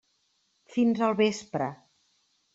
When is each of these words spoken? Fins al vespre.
Fins 0.77 1.03
al 1.09 1.15
vespre. 1.21 1.69